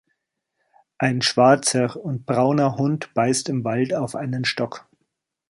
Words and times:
Ein 0.97 1.21
schwarzer 1.21 1.95
und 1.95 2.25
brauner 2.25 2.75
Hund 2.77 3.13
beißt 3.13 3.49
im 3.49 3.63
Wald 3.63 3.93
auf 3.93 4.15
einen 4.15 4.45
Stock. 4.45 4.87